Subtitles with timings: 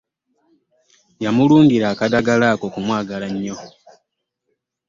[1.23, 3.57] Yamulungira akaddagala ako kumwagala ennyo.